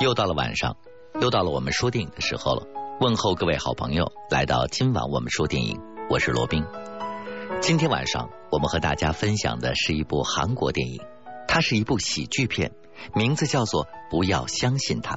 [0.00, 0.78] 又到了晚上，
[1.20, 2.66] 又到了我们说电影的时候了。
[3.02, 6.64] 问候各位好朋友，来到今晚我们说电影，我是罗宾。
[7.60, 11.02] 今天晚上我们和大家分享的是一部韩国电影，
[11.46, 12.72] 它是一部喜剧片，
[13.14, 15.16] 名字叫做《不要相信他》。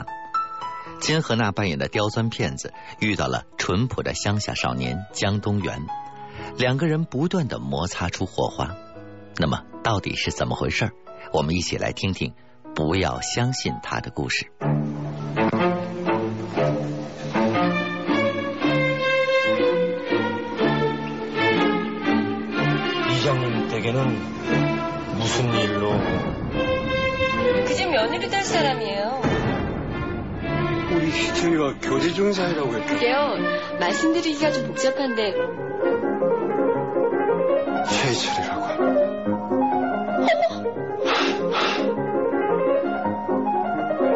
[1.00, 5.79] 金荷娜扮演的刁钻骗子遇到了淳朴的乡下少年江东元，
[6.57, 8.75] 两个人不断的摩擦出火花。
[9.38, 10.91] 那么到底是怎么回事？
[11.31, 12.34] 我们一起来听听
[12.73, 14.52] 《不要相信他》的故事。
[31.82, 32.94] 교제 중사이라고 했죠.
[32.94, 33.38] 그게요.
[33.80, 35.33] 말씀드리기가 좀 복잡한데
[37.89, 38.64] 최희철이라고.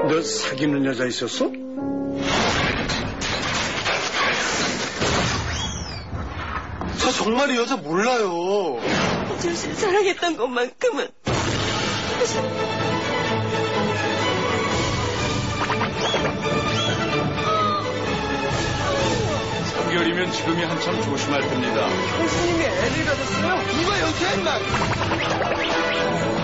[0.09, 1.51] 너 사귀는 여자 있었어?
[6.99, 8.79] 저 정말 이 여자 몰라요.
[9.41, 11.07] 조실 사랑했던 것만큼은
[20.07, 21.89] 삼개월이면 지금이 한참 조심할 때입니다.
[21.89, 23.81] 선생님이 애를 가졌어요?
[23.81, 23.97] 누가
[24.33, 26.36] 임마?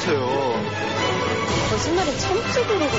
[0.00, 0.20] 이러세요?
[1.70, 2.96] 거짓말은 참지 그러거든.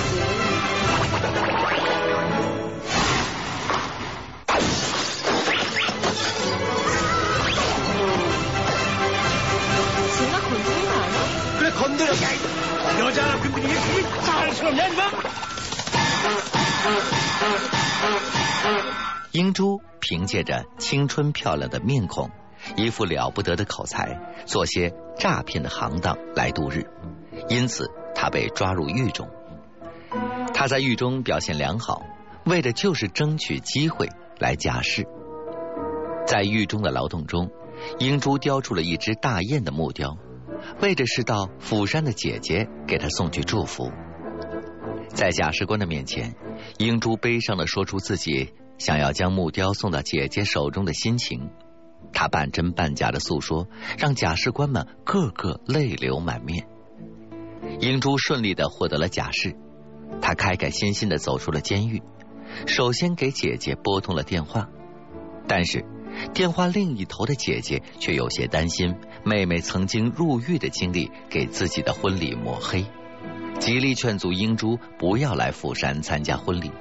[10.18, 11.58] 제가 건드린 거 아니야?
[11.58, 12.14] 그래 건드려.
[13.00, 15.12] 여자 그 분위기 그게 자랑스럽냐 임마?
[19.34, 22.30] 英珠凭借着青春漂亮的面孔，
[22.77, 26.87] 一副了不得的口才，做些诈骗的行当来度日，
[27.49, 29.29] 因此他被抓入狱中。
[30.55, 32.03] 他在狱中表现良好，
[32.45, 34.09] 为的就是争取机会
[34.39, 35.07] 来假释。
[36.27, 37.51] 在狱中的劳动中，
[37.99, 40.17] 英珠雕出了一只大雁的木雕，
[40.81, 43.91] 为的是到釜山的姐姐给他送去祝福。
[45.09, 46.35] 在假释官的面前，
[46.79, 51.51] 英珠悲伤的说出自己想要将木雕送到姐姐手中的心情。
[52.13, 53.69] 他半真半假的诉说，
[53.99, 56.67] 让假释官们个个泪流满面。
[57.81, 59.57] 英珠顺利的获得了假释，
[60.21, 62.03] 她开开心心的走出了监狱。
[62.67, 64.69] 首先给姐姐拨通了电话，
[65.47, 65.85] 但是
[66.35, 72.85] 电话另一头的姐姐却有些担心妹妹曾经入狱的经历给自己的婚礼抹黑。
[73.59, 76.73] 极力劝阻英珠不要来釜山参加婚礼。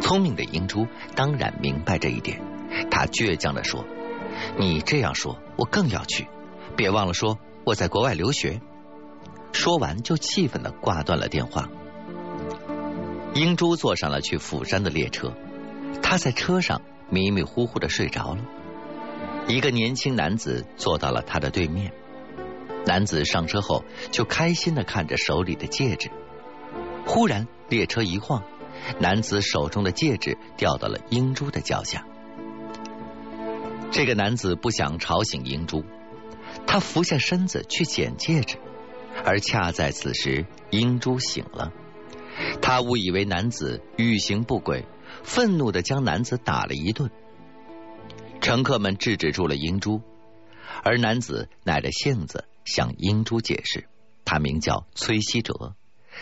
[0.00, 2.42] 聪明的英珠当然明白这一点，
[2.90, 3.84] 她倔强的说
[4.58, 6.26] ：“你这样说，我更要去。
[6.76, 8.60] 别忘了说我在国外留学。”
[9.52, 11.68] 说完就气愤的挂断了电话。
[13.32, 15.32] 英珠坐上了去釜山的列车，
[16.02, 18.44] 她在车上迷迷糊糊的睡着了。
[19.48, 21.92] 一个年轻男子坐到了她的对面。
[22.84, 26.10] 男子上车后就开心的看着手里的戒指，
[27.06, 28.42] 忽然列车一晃，
[29.00, 32.06] 男子手中的戒指掉到了英珠的脚下。
[33.96, 35.82] 这个男子不想吵醒英珠，
[36.66, 38.58] 他俯下身子去捡戒指，
[39.24, 41.72] 而恰在此时，英珠醒了。
[42.60, 44.84] 他误以为男子欲行不轨，
[45.24, 47.10] 愤怒的将男子打了一顿。
[48.42, 50.02] 乘客们制止住了英珠，
[50.84, 52.44] 而男子耐着性子。
[52.66, 53.88] 向英珠解释，
[54.26, 55.74] 他名叫崔希哲，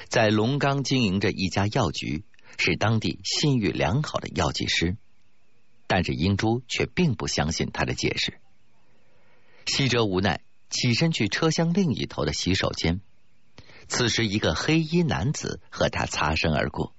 [0.08, 2.22] 在龙岗经营着一家药局，
[2.56, 4.96] 是当地信誉良好的药剂师。
[5.86, 8.40] 但是英珠却并不相信他的解释。
[9.66, 13.00] 希哲无奈起身去车厢另一头的洗手间，
[13.88, 16.94] 此时一个黑衣男子和他擦身而过。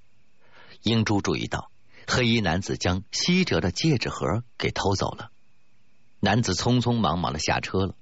[0.81, 1.71] 英珠注意到
[2.07, 5.31] 黑衣男子将希哲的戒指盒给偷走了，
[6.19, 7.95] 男子匆匆忙忙的下车了。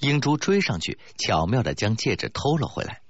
[0.00, 3.00] 英珠追上去，巧妙的将戒指偷了回来。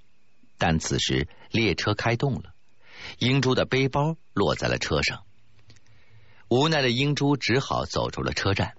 [0.58, 2.54] 但此时列车开动了，
[3.18, 5.24] 英珠的背包落在了车上。
[6.48, 8.74] 无奈的英珠只好走出了车站。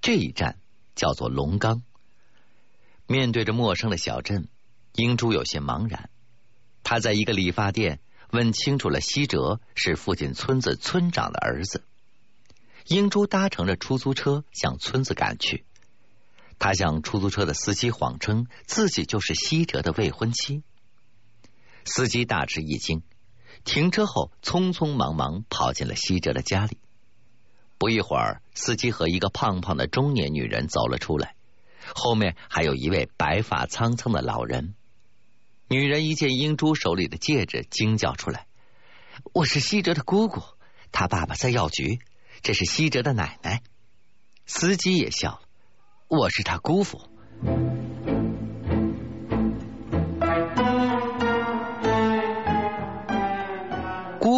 [0.00, 0.58] 这一站
[0.94, 1.82] 叫做龙岗。
[3.06, 4.48] 面对着陌生的小镇，
[4.92, 6.10] 英珠有些茫然。
[6.82, 8.00] 他在一个理发店
[8.30, 11.84] 问清楚了，西哲是附近村子村长的儿子。
[12.86, 15.64] 英珠搭乘着出租车向村子赶去，
[16.58, 20.62] 他向出租车的司机谎称自己就是西哲的未婚妻。
[21.86, 23.02] 司机大吃一惊，
[23.64, 26.78] 停车后匆匆忙忙跑进了西哲的家里。
[27.78, 31.34] 不一会儿，司机和一个胖胖的中年女人走了出来，
[31.94, 34.74] 后面还有一位白发苍苍的老人。
[35.68, 38.46] 女人一见英珠手里的戒指，惊叫出来
[39.32, 40.42] ：“我是西哲的姑姑，
[40.92, 41.98] 他爸爸在药局。
[42.42, 43.62] 这是西哲的奶奶。”
[44.46, 45.40] 司机也笑了
[46.08, 47.08] ：“我是他姑父。”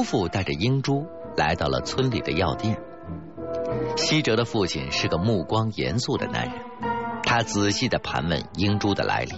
[0.07, 1.05] 父带着英珠
[1.37, 2.81] 来到了村里的药店。
[3.97, 6.55] 西哲的父亲是个目光严肃的男人，
[7.25, 9.35] 他仔细的盘问英珠的来历。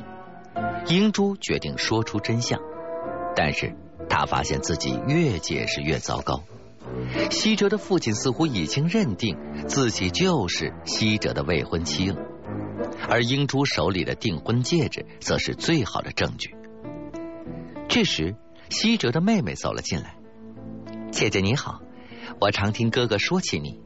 [0.95, 2.61] 英珠决定说出真相，
[3.35, 3.75] 但是
[4.09, 6.43] 他发现自己越解释越糟糕。
[7.31, 9.37] 西哲的父亲似乎已经认定
[9.67, 12.17] 自己就是西哲的未婚妻了，
[13.09, 16.55] 而英珠手里的订婚戒指则是最好的证据。
[17.89, 18.35] 这时，
[18.71, 20.17] 西哲的妹妹走了进来
[21.11, 21.81] ：“姐姐你好，
[22.41, 23.81] 我常听哥哥说起你。”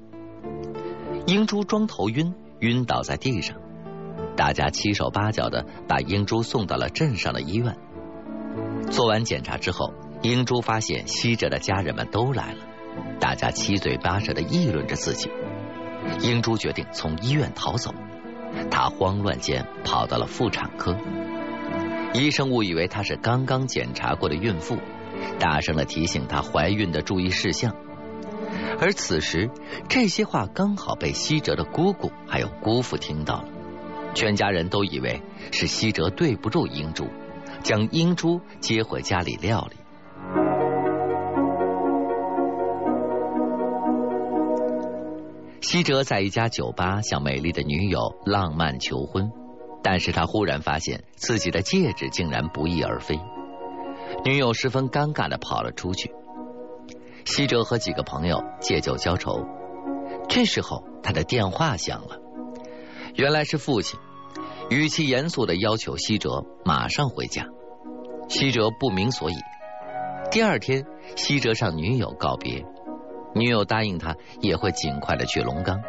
[1.26, 3.56] 英珠装头晕，晕倒在地上。
[4.36, 7.76] 大家七手八脚的把英珠送到了镇上的医院。
[8.90, 12.64] 做完检查之后，英珠发现西哲的家人们都来了，
[13.20, 15.30] 大家七嘴八舌的议论着自己。
[16.20, 17.94] 英珠决定从医院逃走，
[18.70, 20.96] 她慌乱间跑到了妇产科。
[22.14, 24.76] 医生误以为她是刚刚检查过的孕妇，
[25.38, 27.74] 大声的提醒她怀孕的注意事项。
[28.80, 29.50] 而此时，
[29.88, 33.48] 这些话刚好被西哲的姑姑还有姑父听到了。
[34.14, 35.22] 全家人都以为
[35.52, 37.06] 是西哲对不住英珠，
[37.62, 39.76] 将英珠接回家里料理。
[45.60, 49.30] 西哲在一家酒吧向美丽的女友浪漫求婚，
[49.82, 53.18] 但是他忽然发现自己的戒指竟然不翼而飞，
[54.24, 56.12] 女友十分尴尬的跑了出去。
[57.24, 59.44] 西哲和几个朋友借酒消愁，
[60.28, 62.18] 这时候他的电话响了。
[63.14, 63.98] 原来是父亲，
[64.70, 67.46] 语气严肃的要求西哲马上回家。
[68.28, 69.34] 西哲不明所以。
[70.30, 70.86] 第二天，
[71.16, 72.64] 西哲向女友告别，
[73.34, 75.82] 女友答应他也会尽快的去龙岗。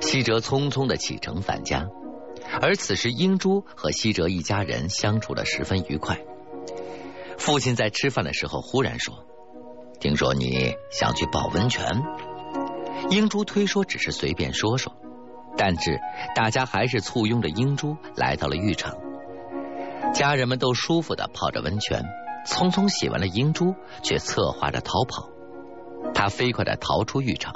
[0.00, 1.88] 西哲匆匆的启程返家，
[2.60, 6.18] 而此时英珠和西哲一家人相处的十分愉快。
[7.38, 9.14] 父亲在吃饭的时候忽然说
[10.00, 12.02] ：“听说你想去泡温泉？”
[13.10, 14.94] 英珠推说只是随便说说。
[15.56, 16.00] 但是
[16.34, 18.96] 大家还是簇拥着英珠来到了浴场，
[20.14, 22.02] 家人们都舒服的泡着温泉，
[22.46, 25.28] 匆匆洗完了，英珠却策划着逃跑。
[26.14, 27.52] 他飞快的逃出浴场，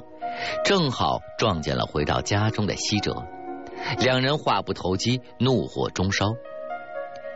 [0.64, 3.25] 正好撞见了回到家中的西哲，
[3.99, 6.35] 两人话不投机，怒火中烧。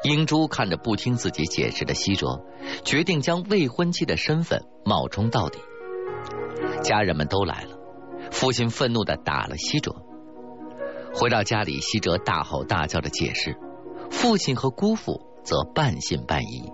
[0.04, 2.44] 英珠看着不听自己解释的西哲，
[2.84, 5.58] 决定将未婚妻的身份冒充到底。
[6.82, 7.76] 家人们都来了，
[8.30, 9.96] 父亲愤怒的打了西哲。
[11.14, 13.56] 回到家里，西哲大吼大叫的解释，
[14.10, 16.70] 父亲和姑父则半信半疑。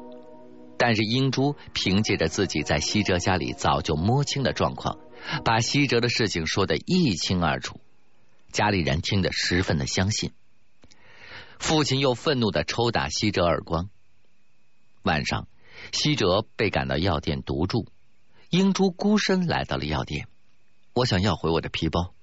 [0.77, 4.99] 但是英珠凭借着自己在西哲家里早就摸清的状况，
[5.45, 7.77] 把西哲的事情说得一清二楚，
[8.55, 10.33] 家里人听得十分的相信。
[11.59, 13.91] 父亲又愤怒的抽打西哲耳光。
[15.03, 15.49] 晚上，
[15.91, 17.89] 西哲被赶到药店独住，
[18.51, 20.29] 英珠孤身来到了药店，
[20.93, 22.15] 我想要回我的皮包。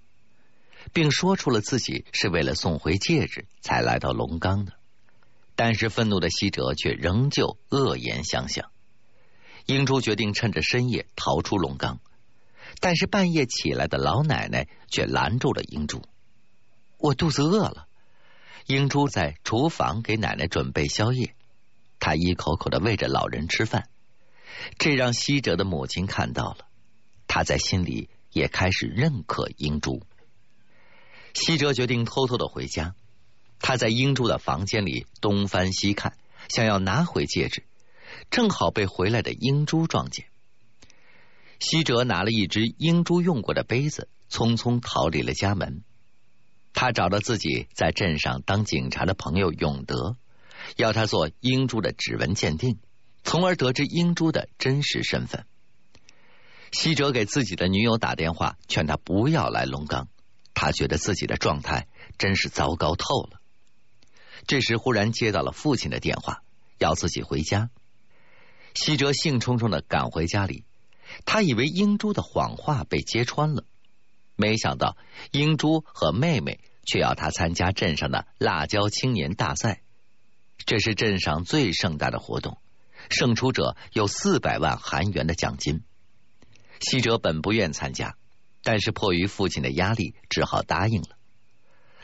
[0.93, 4.71] 并说出了自己是为了送回戒指才来到龙岗的，
[5.57, 8.71] 但是愤怒的西哲却仍旧恶言相向。
[9.65, 11.99] 英珠决定趁着深夜逃出龙岗，
[12.79, 16.01] 但是半夜起来的老奶奶却拦住了英珠。
[17.01, 17.87] 我肚子饿了。
[18.67, 21.35] 英珠在厨房给奶奶准备宵夜，
[21.99, 23.89] 她一口口的喂着老人吃饭，
[24.77, 26.67] 这让西哲的母亲看到了，
[27.27, 30.03] 他在心里也开始认可英珠。
[31.33, 32.93] 西哲决定偷偷的回家。
[33.63, 36.17] 他在英珠的房间里东翻西看，
[36.49, 37.63] 想要拿回戒指，
[38.29, 40.25] 正好被回来的英珠撞见。
[41.59, 45.83] 西哲拿了一只英珠用过的杯子，匆匆逃离了家门。
[46.73, 50.17] 他找到自己在镇上当警察的朋友永德，
[50.75, 52.79] 要他做英珠的指纹鉴定，
[53.23, 55.45] 从而得知英珠的真实身份。
[56.71, 60.07] 西哲给自己的女友打电话，劝他不要来龙岗。
[60.53, 61.87] 他觉得自己的状态
[62.17, 63.41] 真是糟糕透了。
[64.47, 66.43] 这时忽然接到了父亲的电话，
[66.77, 67.69] 要自己回家。
[68.73, 70.63] 西哲兴冲冲的赶回家里，
[71.25, 73.65] 他以为英珠的谎话被揭穿了，
[74.41, 74.97] 没想到
[75.31, 79.83] 英珠和妹妹却要他参加镇上的辣椒青年大赛，
[80.65, 82.57] 这是镇上最盛大的活动，
[83.11, 85.83] 胜出者有四百万韩元的奖金。
[86.79, 88.15] 西哲本不愿参加，
[88.63, 91.09] 但是迫于父亲的压力，只好答应了。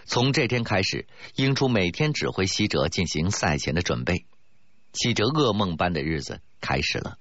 [0.05, 4.27] 从这天开始，英珠每天指挥西哲进行赛前的准备。
[4.93, 7.17] 西哲噩梦般的日子开始了，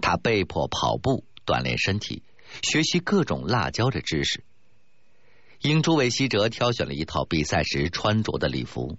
[0.00, 2.24] 他被迫跑步锻炼身体，
[2.62, 4.44] 学习各种辣椒的知识。
[5.60, 8.98] 英珠为西哲挑选了一套比赛时穿着的礼服，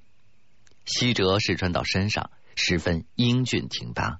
[0.86, 4.19] 西哲试穿到身上，十分英俊挺拔。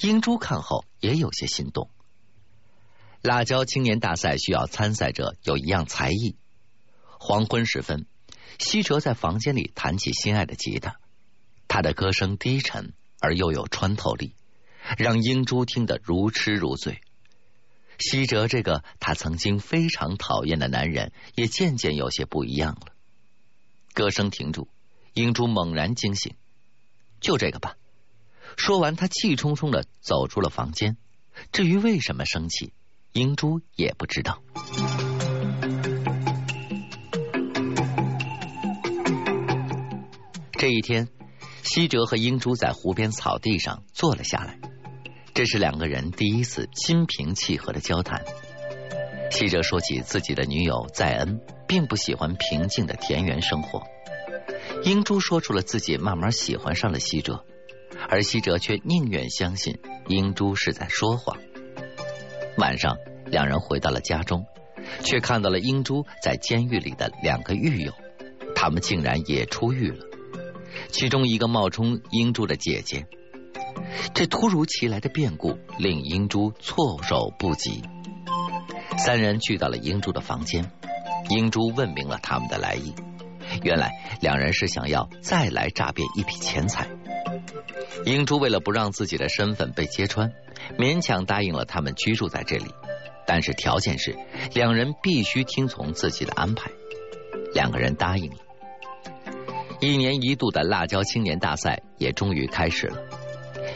[0.00, 1.90] 英珠看后也有些心动。
[3.20, 6.36] 辣椒青年大赛需要参赛者有一样才艺。
[7.18, 8.06] 黄昏时分，
[8.58, 11.00] 西哲在房间里弹起心爱的吉他，
[11.66, 14.34] 他的歌声低沉而又有穿透力，
[14.98, 17.00] 让英珠听得如痴如醉。
[17.98, 22.92] 西哲这个他曾经非常讨厌的男人，也渐渐有些不一样了。
[23.94, 24.68] 歌声停住，
[25.14, 26.34] 英珠猛然惊醒，
[27.20, 27.76] 就这个吧。
[28.56, 30.96] 说完，他气冲冲的走出了房间。
[31.52, 32.72] 至于为什么生气，
[33.12, 34.42] 英珠也不知道。
[40.52, 41.08] 这一天，
[41.62, 44.58] 西哲和英珠在湖边草地上坐了下来。
[45.36, 48.24] 这是两个人第一次心平气和的交谈。
[49.30, 53.82] 西哲说起自己的女友在恩，并不喜欢平静的田园生活。
[54.82, 57.44] 英珠说出了自己慢慢喜欢上了西哲，
[58.08, 59.78] 而西哲却宁愿相信
[60.08, 61.36] 英珠是在说谎。
[62.56, 64.46] 晚上，两人回到了家中，
[65.04, 67.92] 却看到了英珠在监狱里的两个狱友，
[68.54, 69.98] 他们竟然也出狱了。
[70.88, 73.06] 其中一个冒充英珠的姐姐，
[74.14, 77.82] 这突如其来的变故令英珠措手不及。
[78.98, 80.70] 三人去到了英珠的房间，
[81.28, 82.94] 英珠问明了他们的来意。
[83.62, 86.88] 原来两人是想要再来诈骗一笔钱财。
[88.04, 90.32] 英珠为了不让自己的身份被揭穿，
[90.78, 92.66] 勉强答应了他们居住在这里，
[93.26, 94.16] 但是条件是
[94.54, 96.70] 两人必须听从自己的安排。
[97.54, 98.36] 两个人答应了。
[99.80, 102.96] 一年一度的辣椒青年大赛也终于开始了。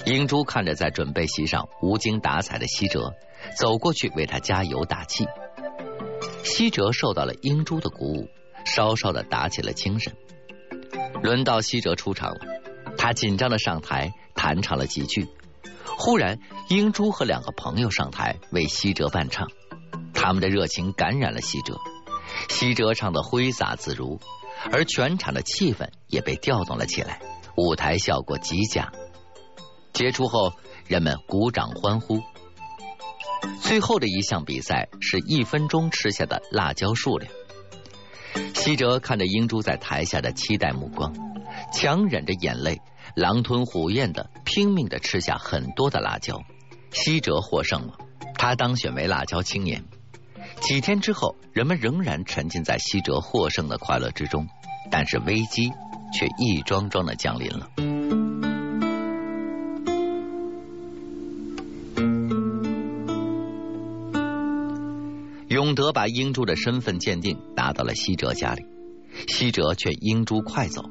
[0.07, 3.15] 英珠看着在准备席上无精打采的西哲，
[3.57, 5.27] 走过去为他加油打气。
[6.43, 8.29] 西哲受到了英珠的鼓舞，
[8.65, 10.15] 稍稍的打起了精神。
[11.23, 12.41] 轮到西哲出场了，
[12.97, 15.29] 他紧张的上台弹唱了几句。
[15.85, 16.39] 忽然，
[16.69, 19.49] 英珠和两个朋友上台为西哲伴唱，
[20.15, 21.79] 他们的热情感染了西哲，
[22.49, 24.19] 西哲唱的挥洒自如。
[24.73, 27.21] 而全场的气氛也被调动了起来，
[27.57, 28.93] 舞台效果极佳。
[29.93, 30.53] 结束后，
[30.87, 32.21] 人们鼓掌欢呼。
[33.61, 37.33] 最后的一项比赛是一分钟吃下的辣椒数量。
[38.55, 41.15] 西哲看着英珠在台下的期待目光，
[41.73, 42.81] 强忍着眼泪，
[43.15, 46.41] 狼吞虎咽的拼命的吃下很多的辣椒。
[46.93, 47.95] 西哲获胜了，
[48.35, 49.85] 他当选为辣椒青年。
[50.61, 54.47] 几天之后，人们仍然沉浸在西哲获胜的快乐之中，
[54.91, 55.71] 但是危机
[56.13, 58.20] 却一桩桩的降临了。
[65.61, 68.65] 永德把英珠的身份鉴定拿到了西哲家里，
[69.29, 70.85] 西哲劝英珠快走，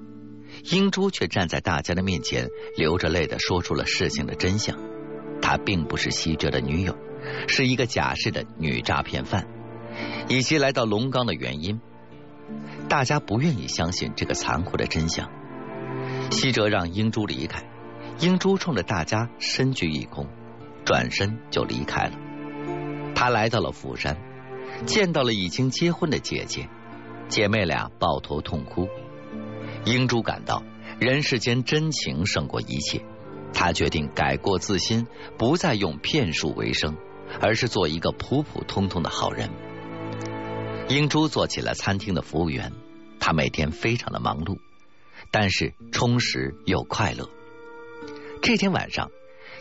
[0.70, 4.78] 英珠却站在大家的面前，流着泪的说出了事情的真相：
[5.42, 6.96] 她并不是西哲的女友。
[7.48, 9.48] 是一个假释的女诈骗犯，
[10.28, 11.82] 以及来到龙岗的原因。
[12.88, 15.32] 大家不愿意相信这个残酷的真相。
[16.30, 17.68] 西哲让英珠离开，
[18.20, 20.28] 英珠冲着大家深鞠一躬，
[20.86, 22.14] 转身就离开了。
[23.16, 24.16] 他来到了釜山，
[24.86, 26.70] 见到了已经结婚的姐姐，
[27.28, 28.88] 姐妹俩抱头痛哭。
[29.86, 30.64] 英珠感到
[31.00, 33.04] 人世间真情胜过一切，
[33.54, 35.08] 她决定改过自新，
[35.38, 36.96] 不再用骗术为生。
[37.40, 39.52] 而是做一个普普通通的好人。
[40.88, 42.74] 英珠做起了餐厅的服务员，
[43.20, 44.58] 她每天非常的忙碌，
[45.30, 47.30] 但是充实又快乐。
[48.42, 49.12] 这天晚上，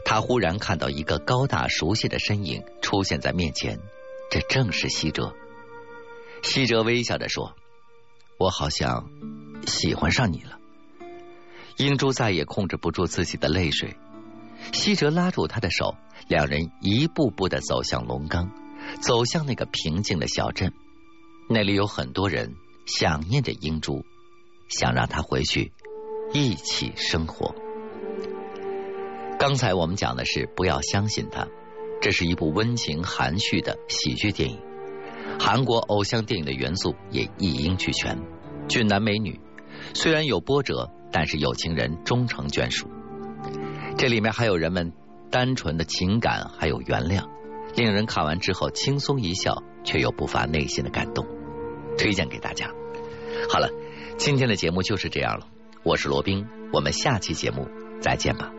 [0.06, 3.78] 他忽然看到一个高大熟悉的身影出现在面前，
[4.30, 5.34] 这正是西哲。
[6.42, 7.54] 西哲微笑着说
[8.38, 9.08] ：“我好像
[9.66, 10.58] 喜欢上你了。”
[11.76, 13.96] 英珠再也控制不住自己的泪水，
[14.72, 15.94] 西哲拉住他的手。
[16.26, 18.50] 两人一步步的走向龙岗，
[19.00, 20.74] 走向那个平静的小镇。
[21.48, 22.54] 那里有很多人
[22.84, 24.04] 想念着英珠，
[24.68, 25.72] 想让她回去
[26.34, 27.54] 一起生活。
[29.38, 31.48] 刚才我们讲的是不要相信他，
[32.00, 34.58] 这是一部温情含蓄的喜剧电影。
[35.38, 38.18] 韩国偶像电影的元素也一应俱全，
[38.68, 39.40] 俊男美女，
[39.94, 42.88] 虽然有波折，但是有情人终成眷属。
[43.96, 44.92] 这里面还有人们
[45.30, 47.28] 单纯的情感，还有原谅，
[47.76, 51.26] 令人看完之后轻松一笑，却又不乏内心的感动。
[51.96, 52.70] 推荐给大家。
[53.50, 53.70] 好了，
[54.16, 55.46] 今天的节目就是这样了。
[55.84, 57.68] 我是罗宾，我们下期节目
[58.00, 58.52] 再见吧。